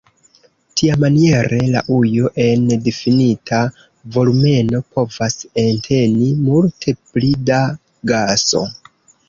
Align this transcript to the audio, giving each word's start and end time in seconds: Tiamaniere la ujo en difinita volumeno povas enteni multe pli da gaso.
Tiamaniere 0.79 1.59
la 1.75 1.83
ujo 1.95 2.31
en 2.45 2.63
difinita 2.87 3.61
volumeno 4.17 4.83
povas 4.97 5.39
enteni 5.67 6.33
multe 6.51 6.99
pli 7.13 7.33
da 7.55 7.63
gaso. 8.15 8.67